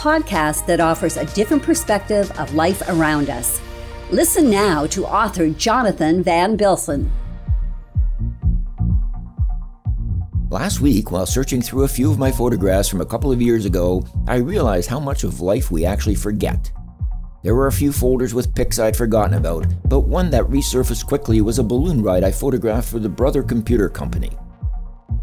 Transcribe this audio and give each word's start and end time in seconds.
podcast 0.00 0.64
that 0.64 0.80
offers 0.80 1.18
a 1.18 1.26
different 1.34 1.62
perspective 1.62 2.30
of 2.38 2.54
life 2.54 2.82
around 2.88 3.28
us. 3.28 3.60
Listen 4.10 4.48
now 4.48 4.86
to 4.86 5.04
author 5.04 5.50
Jonathan 5.50 6.22
Van 6.22 6.56
Bilsen. 6.56 7.10
Last 10.48 10.80
week, 10.80 11.10
while 11.10 11.26
searching 11.26 11.60
through 11.60 11.84
a 11.84 11.88
few 11.88 12.10
of 12.10 12.18
my 12.18 12.32
photographs 12.32 12.88
from 12.88 13.02
a 13.02 13.06
couple 13.06 13.30
of 13.30 13.42
years 13.42 13.66
ago, 13.66 14.02
I 14.26 14.36
realized 14.36 14.88
how 14.88 14.98
much 14.98 15.22
of 15.22 15.42
life 15.42 15.70
we 15.70 15.84
actually 15.84 16.14
forget. 16.14 16.72
There 17.44 17.54
were 17.54 17.66
a 17.66 17.72
few 17.72 17.92
folders 17.92 18.32
with 18.32 18.54
pics 18.54 18.78
I'd 18.78 18.96
forgotten 18.96 19.34
about, 19.34 19.66
but 19.84 20.00
one 20.00 20.30
that 20.30 20.44
resurfaced 20.44 21.06
quickly 21.06 21.42
was 21.42 21.58
a 21.58 21.62
balloon 21.62 22.02
ride 22.02 22.24
I 22.24 22.32
photographed 22.32 22.88
for 22.88 22.98
the 22.98 23.08
Brother 23.08 23.42
Computer 23.42 23.90
Company. 23.90 24.30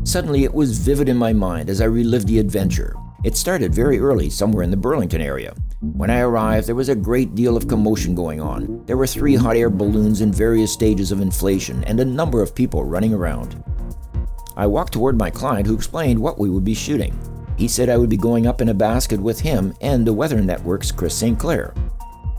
Suddenly, 0.04 0.44
it 0.44 0.54
was 0.54 0.78
vivid 0.78 1.10
in 1.10 1.18
my 1.18 1.34
mind 1.34 1.70
as 1.72 1.82
I 1.82 1.86
relived 1.86 2.28
the 2.28 2.38
adventure. 2.38 2.96
It 3.24 3.36
started 3.36 3.74
very 3.74 4.00
early, 4.00 4.30
somewhere 4.30 4.64
in 4.64 4.70
the 4.70 4.78
Burlington 4.78 5.22
area. 5.22 5.56
When 5.82 6.12
I 6.12 6.20
arrived, 6.20 6.68
there 6.68 6.76
was 6.76 6.90
a 6.90 6.96
great 6.96 7.34
deal 7.34 7.58
of 7.58 7.68
commotion 7.68 8.14
going 8.14 8.40
on. 8.40 8.86
There 8.86 8.96
were 8.96 9.08
three 9.08 9.36
hot 9.36 9.56
air 9.56 9.72
balloons 9.72 10.22
in 10.22 10.32
various 10.32 10.72
stages 10.72 11.12
of 11.12 11.20
inflation 11.20 11.84
and 11.86 12.00
a 12.00 12.06
number 12.06 12.44
of 12.44 12.54
people 12.54 12.86
running 12.86 13.16
around. 13.16 13.64
I 14.56 14.68
walked 14.68 14.94
toward 14.94 15.18
my 15.18 15.32
client 15.32 15.66
who 15.66 15.74
explained 15.74 16.20
what 16.20 16.38
we 16.38 16.50
would 16.52 16.64
be 16.64 16.76
shooting. 16.76 17.18
He 17.58 17.68
said 17.68 17.90
I 17.90 17.98
would 17.98 18.10
be 18.10 18.18
going 18.18 18.46
up 18.46 18.62
in 18.62 18.70
a 18.70 18.74
basket 18.74 19.20
with 19.20 19.40
him 19.40 19.74
and 19.82 20.06
the 20.06 20.14
Weather 20.14 20.40
Network's 20.42 20.92
Chris 20.92 21.16
St. 21.16 21.40
Clair. 21.40 21.74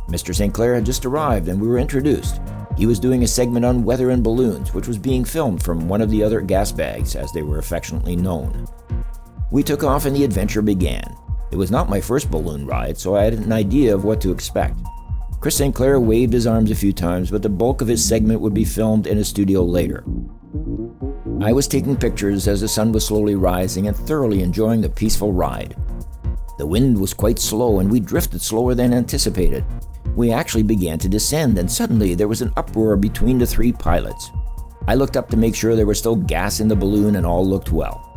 Mr. 0.08 0.32
St. 0.32 0.54
Clair 0.54 0.76
had 0.76 0.86
just 0.86 1.04
arrived 1.04 1.48
and 1.48 1.60
we 1.60 1.66
were 1.66 1.78
introduced. 1.78 2.40
He 2.76 2.86
was 2.86 3.00
doing 3.00 3.24
a 3.24 3.26
segment 3.26 3.64
on 3.64 3.82
weather 3.82 4.10
and 4.10 4.22
balloons, 4.22 4.72
which 4.72 4.86
was 4.86 4.96
being 4.96 5.24
filmed 5.24 5.60
from 5.60 5.88
one 5.88 6.00
of 6.00 6.10
the 6.10 6.22
other 6.22 6.40
gas 6.40 6.70
bags, 6.70 7.16
as 7.16 7.32
they 7.32 7.42
were 7.42 7.58
affectionately 7.58 8.14
known. 8.14 8.68
We 9.50 9.62
took 9.62 9.82
off 9.82 10.04
and 10.04 10.14
the 10.14 10.24
adventure 10.24 10.60
began. 10.60 11.16
It 11.50 11.56
was 11.56 11.70
not 11.70 11.88
my 11.88 12.00
first 12.00 12.30
balloon 12.30 12.66
ride, 12.66 12.98
so 12.98 13.16
I 13.16 13.24
had 13.24 13.32
an 13.32 13.52
idea 13.52 13.94
of 13.94 14.04
what 14.04 14.20
to 14.20 14.30
expect. 14.30 14.78
Chris 15.40 15.56
St. 15.56 15.74
Clair 15.74 15.98
waved 15.98 16.34
his 16.34 16.46
arms 16.46 16.70
a 16.70 16.74
few 16.74 16.92
times, 16.92 17.30
but 17.30 17.42
the 17.42 17.48
bulk 17.48 17.80
of 17.80 17.88
his 17.88 18.04
segment 18.04 18.40
would 18.42 18.52
be 18.52 18.64
filmed 18.64 19.06
in 19.06 19.18
a 19.18 19.24
studio 19.24 19.62
later. 19.62 20.04
I 21.40 21.52
was 21.52 21.66
taking 21.66 21.96
pictures 21.96 22.46
as 22.46 22.60
the 22.60 22.68
sun 22.68 22.92
was 22.92 23.06
slowly 23.06 23.36
rising 23.36 23.86
and 23.86 23.96
thoroughly 23.96 24.42
enjoying 24.42 24.82
the 24.82 24.88
peaceful 24.90 25.32
ride. 25.32 25.76
The 26.58 26.66
wind 26.66 27.00
was 27.00 27.14
quite 27.14 27.38
slow 27.38 27.78
and 27.78 27.90
we 27.90 28.00
drifted 28.00 28.42
slower 28.42 28.74
than 28.74 28.92
anticipated. 28.92 29.64
We 30.14 30.32
actually 30.32 30.64
began 30.64 30.98
to 30.98 31.08
descend, 31.08 31.56
and 31.56 31.70
suddenly 31.70 32.14
there 32.14 32.28
was 32.28 32.42
an 32.42 32.52
uproar 32.56 32.96
between 32.96 33.38
the 33.38 33.46
three 33.46 33.72
pilots. 33.72 34.30
I 34.88 34.96
looked 34.96 35.16
up 35.16 35.30
to 35.30 35.36
make 35.36 35.54
sure 35.54 35.76
there 35.76 35.86
was 35.86 35.98
still 35.98 36.16
gas 36.16 36.60
in 36.60 36.68
the 36.68 36.76
balloon 36.76 37.16
and 37.16 37.24
all 37.24 37.46
looked 37.46 37.70
well. 37.70 38.07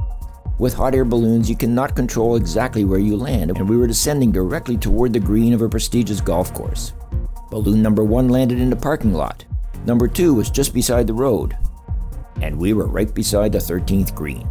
With 0.62 0.76
hot 0.76 0.94
air 0.94 1.06
balloons, 1.06 1.50
you 1.50 1.56
cannot 1.56 1.96
control 1.96 2.36
exactly 2.36 2.86
where 2.86 3.00
you 3.00 3.18
land, 3.18 3.50
and 3.50 3.68
we 3.68 3.78
were 3.78 3.88
descending 3.88 4.32
directly 4.32 4.78
toward 4.78 5.12
the 5.12 5.20
green 5.20 5.54
of 5.54 5.64
a 5.64 5.68
prestigious 5.68 6.22
golf 6.22 6.54
course. 6.54 6.94
Balloon 7.50 7.82
number 7.82 8.04
one 8.04 8.30
landed 8.30 8.60
in 8.60 8.70
the 8.70 8.76
parking 8.76 9.12
lot. 9.12 9.44
Number 9.88 10.08
two 10.08 10.36
was 10.36 10.52
just 10.52 10.72
beside 10.72 11.08
the 11.08 11.16
road. 11.16 11.58
And 12.44 12.60
we 12.60 12.74
were 12.74 12.86
right 12.86 13.12
beside 13.12 13.54
the 13.54 13.58
13th 13.58 14.14
green. 14.14 14.48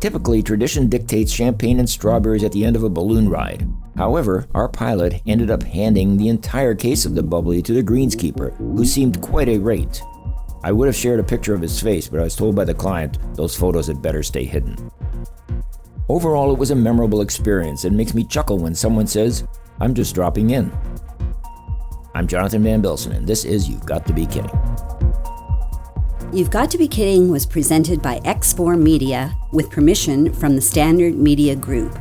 Typically, 0.00 0.42
tradition 0.42 0.90
dictates 0.90 1.32
champagne 1.32 1.78
and 1.78 1.88
strawberries 1.88 2.44
at 2.44 2.52
the 2.52 2.66
end 2.66 2.76
of 2.76 2.84
a 2.84 2.90
balloon 2.90 3.30
ride. 3.30 3.66
However, 3.96 4.48
our 4.54 4.68
pilot 4.68 5.22
ended 5.26 5.50
up 5.50 5.62
handing 5.62 6.18
the 6.18 6.28
entire 6.28 6.74
case 6.74 7.06
of 7.06 7.14
the 7.14 7.22
bubbly 7.22 7.62
to 7.62 7.72
the 7.72 7.82
greenskeeper, 7.82 8.54
who 8.58 8.84
seemed 8.84 9.22
quite 9.22 9.48
irate. 9.48 10.02
I 10.62 10.72
would 10.72 10.88
have 10.88 10.96
shared 10.96 11.20
a 11.20 11.24
picture 11.24 11.54
of 11.54 11.62
his 11.62 11.80
face, 11.80 12.06
but 12.08 12.20
I 12.20 12.24
was 12.24 12.36
told 12.36 12.54
by 12.54 12.66
the 12.66 12.74
client 12.74 13.18
those 13.34 13.56
photos 13.56 13.86
had 13.86 14.02
better 14.02 14.22
stay 14.22 14.44
hidden. 14.44 14.76
Overall, 16.08 16.52
it 16.52 16.58
was 16.58 16.70
a 16.70 16.76
memorable 16.76 17.22
experience 17.22 17.84
and 17.84 17.96
makes 17.96 18.12
me 18.12 18.24
chuckle 18.24 18.58
when 18.58 18.74
someone 18.74 19.06
says, 19.06 19.44
I'm 19.80 19.94
just 19.94 20.14
dropping 20.14 20.50
in. 20.50 20.70
I'm 22.14 22.26
Jonathan 22.26 22.62
Van 22.62 22.82
Bilsen, 22.82 23.16
and 23.16 23.26
this 23.26 23.46
is 23.46 23.68
You've 23.70 23.86
Got 23.86 24.04
to 24.06 24.12
Be 24.12 24.26
Kidding. 24.26 24.50
You've 26.30 26.50
Got 26.50 26.70
to 26.72 26.78
Be 26.78 26.88
Kidding 26.88 27.30
was 27.30 27.46
presented 27.46 28.02
by 28.02 28.18
X4 28.20 28.78
Media 28.78 29.34
with 29.52 29.70
permission 29.70 30.30
from 30.32 30.56
the 30.56 30.62
Standard 30.62 31.14
Media 31.14 31.56
Group. 31.56 31.98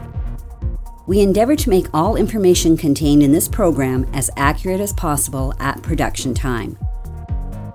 We 1.08 1.22
endeavor 1.22 1.56
to 1.56 1.69
make 1.69 1.88
all 1.94 2.18
information 2.18 2.75
contained 2.75 3.24
in 3.24 3.31
this 3.31 3.48
program 3.48 4.06
as 4.14 4.30
accurate 4.36 4.81
as 4.81 4.92
possible 4.92 5.53
at 5.59 5.81
production 5.81 6.34
time. 6.34 6.78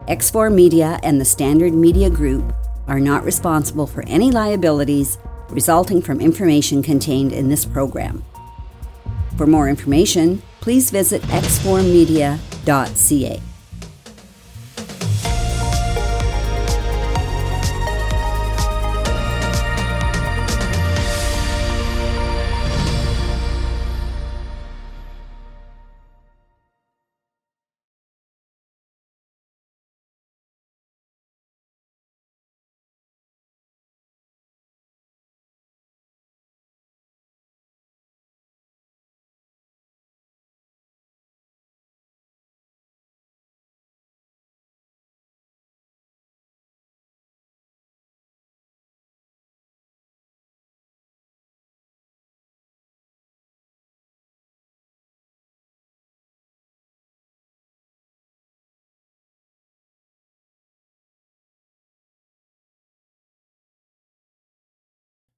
X4 0.08 0.52
Media 0.52 0.98
and 1.02 1.20
the 1.20 1.24
Standard 1.24 1.72
Media 1.72 2.10
Group 2.10 2.52
are 2.86 3.00
not 3.00 3.24
responsible 3.24 3.86
for 3.86 4.04
any 4.06 4.30
liabilities 4.30 5.16
resulting 5.48 6.02
from 6.02 6.20
information 6.20 6.82
contained 6.82 7.32
in 7.32 7.48
this 7.48 7.64
program. 7.64 8.22
For 9.38 9.46
more 9.46 9.66
information, 9.68 10.42
please 10.60 10.90
visit 10.90 11.22
x4media.ca. 11.22 13.53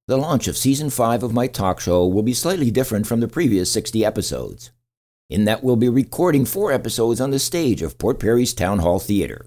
The 0.09 0.17
launch 0.17 0.47
of 0.47 0.57
season 0.57 0.91
5 0.91 1.25
of 1.25 1.35
my 1.35 1.49
talk 1.49 1.81
show 1.81 2.07
will 2.07 2.23
be 2.23 2.33
slightly 2.33 2.71
different 2.71 3.09
from 3.09 3.19
the 3.19 3.27
previous 3.27 3.73
60 3.73 4.05
episodes, 4.05 4.71
in 5.29 5.47
that 5.47 5.65
we'll 5.65 5.75
be 5.75 5.89
recording 5.89 6.45
four 6.45 6.71
episodes 6.71 7.21
on 7.21 7.33
the 7.33 7.41
stage 7.41 7.83
of 7.83 7.99
Port 7.99 8.21
Perry's 8.21 8.55
Town 8.55 8.79
Hall 8.79 9.01
Theater. 9.01 9.47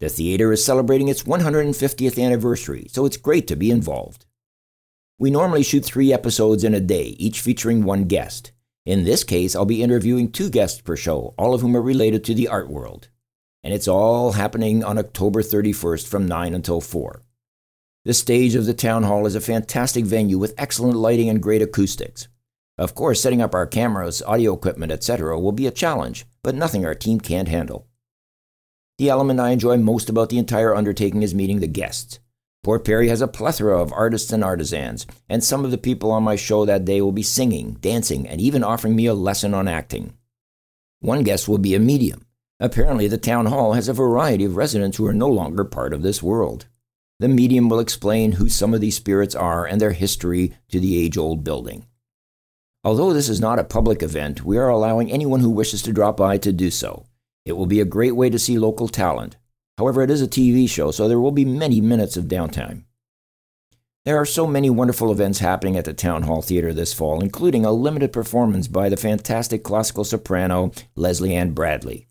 The 0.00 0.10
theater 0.10 0.52
is 0.52 0.62
celebrating 0.62 1.08
its 1.08 1.22
150th 1.22 2.22
anniversary, 2.22 2.88
so 2.90 3.06
it's 3.06 3.16
great 3.16 3.46
to 3.46 3.56
be 3.56 3.70
involved. 3.70 4.26
We 5.18 5.30
normally 5.30 5.62
shoot 5.62 5.86
three 5.86 6.12
episodes 6.12 6.62
in 6.62 6.74
a 6.74 6.80
day, 6.80 7.16
each 7.18 7.40
featuring 7.40 7.82
one 7.82 8.04
guest. 8.04 8.52
In 8.84 9.04
this 9.04 9.24
case, 9.24 9.56
I'll 9.56 9.64
be 9.64 9.82
interviewing 9.82 10.30
two 10.30 10.50
guests 10.50 10.82
per 10.82 10.96
show, 10.96 11.32
all 11.38 11.54
of 11.54 11.62
whom 11.62 11.74
are 11.74 11.80
related 11.80 12.22
to 12.24 12.34
the 12.34 12.48
art 12.48 12.68
world. 12.68 13.08
And 13.64 13.72
it's 13.72 13.88
all 13.88 14.32
happening 14.32 14.84
on 14.84 14.98
October 14.98 15.40
31st 15.40 16.06
from 16.06 16.28
9 16.28 16.52
until 16.52 16.82
4. 16.82 17.22
The 18.06 18.14
stage 18.14 18.54
of 18.54 18.66
the 18.66 18.72
town 18.72 19.02
hall 19.02 19.26
is 19.26 19.34
a 19.34 19.40
fantastic 19.40 20.04
venue 20.04 20.38
with 20.38 20.54
excellent 20.56 20.96
lighting 20.96 21.28
and 21.28 21.42
great 21.42 21.60
acoustics. 21.60 22.28
Of 22.78 22.94
course, 22.94 23.20
setting 23.20 23.42
up 23.42 23.52
our 23.52 23.66
cameras, 23.66 24.22
audio 24.22 24.54
equipment, 24.54 24.92
etc. 24.92 25.36
will 25.40 25.50
be 25.50 25.66
a 25.66 25.72
challenge, 25.72 26.24
but 26.44 26.54
nothing 26.54 26.86
our 26.86 26.94
team 26.94 27.18
can't 27.18 27.48
handle. 27.48 27.88
The 28.98 29.08
element 29.08 29.40
I 29.40 29.50
enjoy 29.50 29.78
most 29.78 30.08
about 30.08 30.28
the 30.28 30.38
entire 30.38 30.72
undertaking 30.72 31.24
is 31.24 31.34
meeting 31.34 31.58
the 31.58 31.66
guests. 31.66 32.20
Port 32.62 32.84
Perry 32.84 33.08
has 33.08 33.20
a 33.20 33.26
plethora 33.26 33.82
of 33.82 33.92
artists 33.92 34.30
and 34.30 34.44
artisans, 34.44 35.04
and 35.28 35.42
some 35.42 35.64
of 35.64 35.72
the 35.72 35.76
people 35.76 36.12
on 36.12 36.22
my 36.22 36.36
show 36.36 36.64
that 36.64 36.84
day 36.84 37.00
will 37.00 37.10
be 37.10 37.24
singing, 37.24 37.72
dancing, 37.80 38.28
and 38.28 38.40
even 38.40 38.62
offering 38.62 38.94
me 38.94 39.06
a 39.06 39.14
lesson 39.14 39.52
on 39.52 39.66
acting. 39.66 40.14
One 41.00 41.24
guest 41.24 41.48
will 41.48 41.58
be 41.58 41.74
a 41.74 41.80
medium. 41.80 42.24
Apparently, 42.60 43.08
the 43.08 43.18
town 43.18 43.46
hall 43.46 43.72
has 43.72 43.88
a 43.88 43.92
variety 43.92 44.44
of 44.44 44.54
residents 44.54 44.96
who 44.96 45.06
are 45.08 45.12
no 45.12 45.28
longer 45.28 45.64
part 45.64 45.92
of 45.92 46.02
this 46.02 46.22
world. 46.22 46.66
The 47.18 47.28
medium 47.28 47.68
will 47.68 47.80
explain 47.80 48.32
who 48.32 48.48
some 48.48 48.74
of 48.74 48.80
these 48.80 48.96
spirits 48.96 49.34
are 49.34 49.64
and 49.64 49.80
their 49.80 49.92
history 49.92 50.52
to 50.68 50.78
the 50.78 50.98
age 50.98 51.16
old 51.16 51.44
building. 51.44 51.86
Although 52.84 53.14
this 53.14 53.28
is 53.28 53.40
not 53.40 53.58
a 53.58 53.64
public 53.64 54.02
event, 54.02 54.44
we 54.44 54.58
are 54.58 54.68
allowing 54.68 55.10
anyone 55.10 55.40
who 55.40 55.50
wishes 55.50 55.82
to 55.82 55.92
drop 55.92 56.18
by 56.18 56.36
to 56.38 56.52
do 56.52 56.70
so. 56.70 57.06
It 57.46 57.52
will 57.52 57.66
be 57.66 57.80
a 57.80 57.86
great 57.86 58.14
way 58.14 58.28
to 58.28 58.38
see 58.38 58.58
local 58.58 58.86
talent. 58.86 59.36
However, 59.78 60.02
it 60.02 60.10
is 60.10 60.20
a 60.20 60.28
TV 60.28 60.68
show, 60.68 60.90
so 60.90 61.08
there 61.08 61.20
will 61.20 61.32
be 61.32 61.44
many 61.44 61.80
minutes 61.80 62.16
of 62.16 62.26
downtime. 62.26 62.84
There 64.04 64.18
are 64.18 64.26
so 64.26 64.46
many 64.46 64.70
wonderful 64.70 65.10
events 65.10 65.40
happening 65.40 65.76
at 65.76 65.84
the 65.84 65.92
Town 65.94 66.22
Hall 66.22 66.42
Theater 66.42 66.72
this 66.72 66.94
fall, 66.94 67.20
including 67.22 67.64
a 67.64 67.72
limited 67.72 68.12
performance 68.12 68.68
by 68.68 68.88
the 68.88 68.96
fantastic 68.96 69.64
classical 69.64 70.04
soprano 70.04 70.70
Leslie 70.94 71.34
Ann 71.34 71.52
Bradley. 71.54 72.06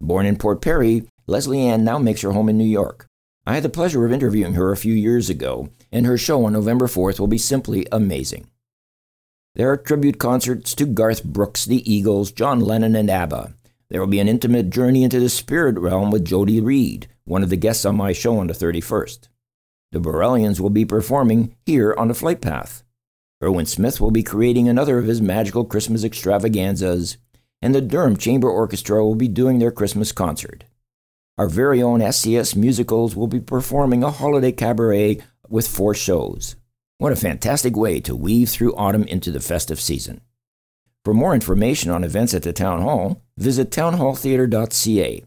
Born 0.00 0.26
in 0.26 0.36
Port 0.36 0.62
Perry, 0.62 1.06
Leslie 1.26 1.60
Ann 1.60 1.84
now 1.84 1.98
makes 1.98 2.22
her 2.22 2.32
home 2.32 2.48
in 2.48 2.56
New 2.56 2.64
York. 2.64 3.08
I 3.46 3.54
had 3.54 3.62
the 3.62 3.68
pleasure 3.68 4.06
of 4.06 4.12
interviewing 4.12 4.54
her 4.54 4.72
a 4.72 4.76
few 4.76 4.94
years 4.94 5.28
ago, 5.28 5.68
and 5.92 6.06
her 6.06 6.16
show 6.16 6.46
on 6.46 6.54
November 6.54 6.86
4th 6.86 7.20
will 7.20 7.26
be 7.26 7.36
simply 7.36 7.86
amazing. 7.92 8.46
There 9.54 9.70
are 9.70 9.76
tribute 9.76 10.18
concerts 10.18 10.74
to 10.76 10.86
Garth 10.86 11.22
Brooks, 11.22 11.66
the 11.66 11.90
Eagles, 11.90 12.32
John 12.32 12.60
Lennon, 12.60 12.96
and 12.96 13.10
ABBA. 13.10 13.52
There 13.90 14.00
will 14.00 14.08
be 14.08 14.18
an 14.18 14.28
intimate 14.28 14.70
journey 14.70 15.04
into 15.04 15.20
the 15.20 15.28
spirit 15.28 15.78
realm 15.78 16.10
with 16.10 16.24
Jody 16.24 16.58
Reed, 16.58 17.06
one 17.24 17.42
of 17.42 17.50
the 17.50 17.56
guests 17.56 17.84
on 17.84 17.96
my 17.96 18.14
show 18.14 18.38
on 18.38 18.46
the 18.46 18.54
31st. 18.54 19.28
The 19.92 20.00
Borellians 20.00 20.58
will 20.58 20.70
be 20.70 20.86
performing 20.86 21.54
here 21.66 21.94
on 21.98 22.08
the 22.08 22.14
flight 22.14 22.40
path. 22.40 22.82
Erwin 23.42 23.66
Smith 23.66 24.00
will 24.00 24.10
be 24.10 24.22
creating 24.22 24.68
another 24.68 24.98
of 24.98 25.04
his 25.04 25.20
magical 25.20 25.66
Christmas 25.66 26.02
extravaganzas, 26.02 27.18
and 27.60 27.74
the 27.74 27.82
Durham 27.82 28.16
Chamber 28.16 28.48
Orchestra 28.48 29.04
will 29.04 29.14
be 29.14 29.28
doing 29.28 29.58
their 29.58 29.70
Christmas 29.70 30.12
concert. 30.12 30.64
Our 31.36 31.48
very 31.48 31.82
own 31.82 31.98
SCS 31.98 32.54
Musicals 32.54 33.16
will 33.16 33.26
be 33.26 33.40
performing 33.40 34.04
a 34.04 34.10
holiday 34.12 34.52
cabaret 34.52 35.18
with 35.48 35.66
four 35.66 35.92
shows. 35.92 36.54
What 36.98 37.12
a 37.12 37.16
fantastic 37.16 37.76
way 37.76 37.98
to 38.02 38.14
weave 38.14 38.48
through 38.48 38.76
autumn 38.76 39.02
into 39.04 39.32
the 39.32 39.40
festive 39.40 39.80
season. 39.80 40.20
For 41.04 41.12
more 41.12 41.34
information 41.34 41.90
on 41.90 42.04
events 42.04 42.34
at 42.34 42.44
the 42.44 42.52
Town 42.52 42.82
Hall, 42.82 43.20
visit 43.36 43.72
townhalltheatre.ca. 43.72 45.24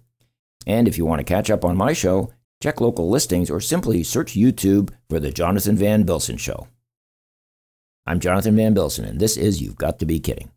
And 0.66 0.88
if 0.88 0.98
you 0.98 1.06
want 1.06 1.20
to 1.20 1.26
catch 1.26 1.50
up 1.50 1.66
on 1.66 1.76
my 1.76 1.92
show, 1.92 2.32
check 2.64 2.80
local 2.80 3.10
listings 3.10 3.52
or 3.52 3.60
simply 3.60 4.02
search 4.02 4.34
YouTube 4.34 4.92
for 5.10 5.20
The 5.20 5.32
Jonathan 5.32 5.76
Van 5.76 6.06
Bilsen 6.06 6.40
Show. 6.40 6.70
I'm 8.06 8.22
Jonathan 8.22 8.56
Van 8.56 8.74
Bilsen, 8.74 9.06
and 9.06 9.20
this 9.20 9.36
is 9.36 9.62
You've 9.62 9.76
Got 9.76 10.00
to 10.00 10.06
Be 10.06 10.22
Kidding. 10.22 10.52